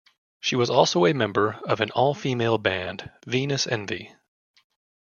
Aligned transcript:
She 0.39 0.55
was 0.55 0.67
also 0.71 1.05
a 1.05 1.13
member 1.13 1.59
of 1.67 1.79
an 1.79 1.91
all-female 1.91 2.57
band, 2.57 3.11
Venus 3.27 3.67
Envy. 3.67 4.11